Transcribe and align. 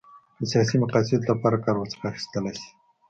د 0.39 0.41
سیاسي 0.51 0.75
مقاصدو 0.83 1.29
لپاره 1.31 1.57
کار 1.65 1.75
ورڅخه 1.77 2.05
اخیستلای 2.11 2.53
شي. 2.61 2.69